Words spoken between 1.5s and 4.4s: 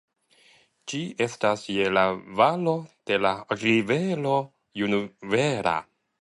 je la valo de la rivero